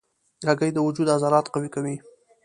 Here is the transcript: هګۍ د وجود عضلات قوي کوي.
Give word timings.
هګۍ 0.47 0.71
د 0.73 0.77
وجود 0.87 1.07
عضلات 1.15 1.45
قوي 1.53 1.69
کوي. 1.75 1.95